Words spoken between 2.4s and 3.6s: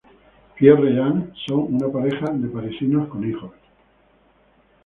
parisinos con hijos.